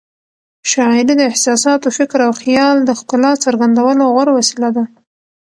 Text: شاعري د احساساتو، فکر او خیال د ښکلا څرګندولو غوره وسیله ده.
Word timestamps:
شاعري 0.71 1.03
د 1.07 1.11
احساساتو، 1.31 1.87
فکر 1.97 2.19
او 2.27 2.33
خیال 2.41 2.75
د 2.83 2.89
ښکلا 2.99 3.31
څرګندولو 3.45 4.03
غوره 4.13 4.31
وسیله 4.37 4.69
ده. 4.75 4.83